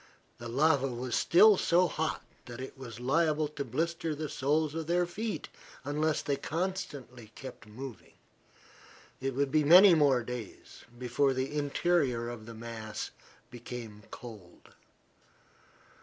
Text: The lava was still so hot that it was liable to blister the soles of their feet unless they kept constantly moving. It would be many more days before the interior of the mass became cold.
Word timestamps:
The 0.39 0.47
lava 0.47 0.87
was 0.87 1.13
still 1.13 1.57
so 1.57 1.87
hot 1.87 2.23
that 2.47 2.59
it 2.59 2.75
was 2.75 2.99
liable 2.99 3.47
to 3.49 3.63
blister 3.63 4.15
the 4.15 4.29
soles 4.29 4.73
of 4.73 4.87
their 4.87 5.05
feet 5.05 5.47
unless 5.83 6.23
they 6.23 6.37
kept 6.37 6.47
constantly 6.49 7.31
moving. 7.67 8.15
It 9.19 9.35
would 9.35 9.51
be 9.51 9.63
many 9.63 9.93
more 9.93 10.23
days 10.23 10.85
before 10.97 11.33
the 11.35 11.55
interior 11.55 12.29
of 12.29 12.47
the 12.47 12.55
mass 12.55 13.11
became 13.51 14.01
cold. 14.09 14.73